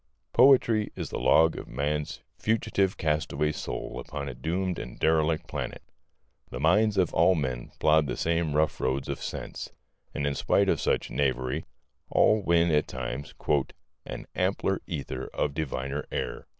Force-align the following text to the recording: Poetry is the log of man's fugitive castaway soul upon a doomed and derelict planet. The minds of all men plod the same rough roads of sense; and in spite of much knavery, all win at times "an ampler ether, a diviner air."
Poetry 0.33 0.91
is 0.95 1.11
the 1.11 1.19
log 1.19 1.55
of 1.59 1.67
man's 1.67 2.21
fugitive 2.39 2.97
castaway 2.97 3.51
soul 3.51 3.99
upon 4.03 4.27
a 4.27 4.33
doomed 4.33 4.79
and 4.79 4.97
derelict 4.97 5.45
planet. 5.45 5.83
The 6.49 6.59
minds 6.59 6.97
of 6.97 7.13
all 7.13 7.35
men 7.35 7.71
plod 7.77 8.07
the 8.07 8.17
same 8.17 8.55
rough 8.55 8.81
roads 8.81 9.07
of 9.07 9.21
sense; 9.21 9.69
and 10.11 10.25
in 10.25 10.33
spite 10.33 10.69
of 10.69 10.83
much 10.87 11.11
knavery, 11.11 11.65
all 12.09 12.41
win 12.41 12.71
at 12.71 12.87
times 12.87 13.35
"an 14.07 14.25
ampler 14.33 14.81
ether, 14.87 15.29
a 15.35 15.47
diviner 15.47 16.07
air." 16.11 16.47